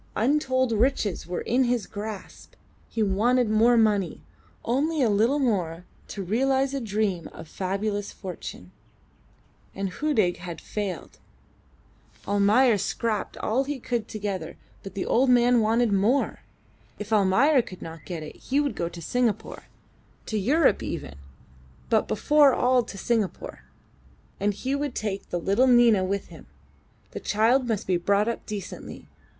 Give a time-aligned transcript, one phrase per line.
[0.15, 2.53] Untold riches were in his grasp;
[2.89, 4.23] he wanted more money
[4.65, 8.71] only a little more torealise a dream of fabulous fortune.
[9.75, 11.19] And Hudig had failed!
[12.27, 16.39] Almayer scraped all he could together, but the old man wanted more.
[16.97, 19.65] If Almayer could not get it he would go to Singapore
[20.25, 21.13] to Europe even,
[21.91, 23.65] but before all to Singapore;
[24.39, 26.47] and he would take the little Nina with him.
[27.11, 29.07] The child must be brought up decently.